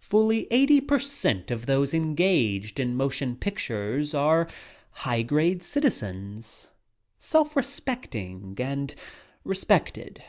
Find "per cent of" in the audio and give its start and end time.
0.80-1.66